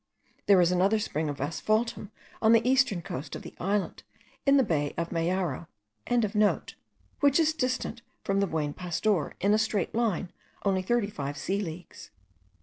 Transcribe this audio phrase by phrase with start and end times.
[0.47, 2.09] There is another spring of asphaltum
[2.41, 4.01] on the eastern coast of the island,
[4.47, 5.67] in the bay of Mayaro.)
[7.19, 10.33] which is distant from the Buen Pastor, in a straight line,
[10.65, 12.09] only thirty five sea leagues.